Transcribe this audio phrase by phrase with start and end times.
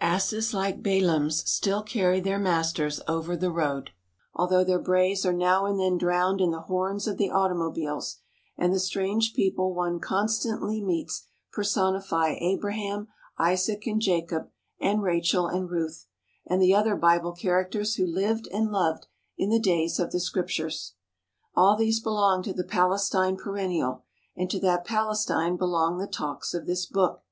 [0.00, 3.90] Asses like Balaam's still carry their masters over the road,
[4.32, 8.16] although their brays are now and then drowned in the horns of the automobiles;
[8.56, 13.08] and the strange people one con stantly meets personify Abraham,
[13.38, 14.48] Isaac, and Jacob,
[14.80, 16.06] and Rachel and Ruth,
[16.46, 20.94] and the other Bible characters who lived and loved in the days of the Scriptures.
[21.54, 24.04] All these belong to the Palestine perennial,
[24.34, 27.24] and to that Palestine belong the talks of this book.